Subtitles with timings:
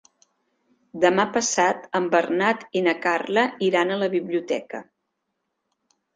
[1.03, 4.83] Demà passat en Bernat i na Carla iran a la biblioteca.